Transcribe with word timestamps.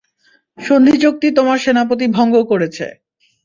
সন্ধিচুক্তি 0.57 1.27
তোমার 1.37 1.57
সেনাপতি 1.65 2.05
ভঙ্গ 2.17 2.35
করেছে। 2.51 2.85